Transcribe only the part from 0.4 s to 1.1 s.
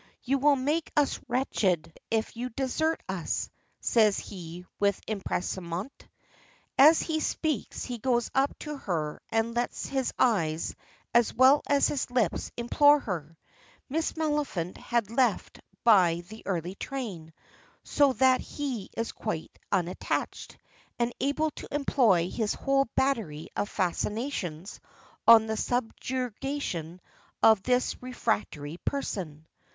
make